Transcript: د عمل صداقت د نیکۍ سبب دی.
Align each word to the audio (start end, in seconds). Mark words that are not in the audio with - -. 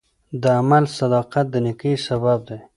د 0.41 0.43
عمل 0.59 0.83
صداقت 0.99 1.45
د 1.53 1.55
نیکۍ 1.65 1.93
سبب 2.07 2.39
دی. 2.47 2.59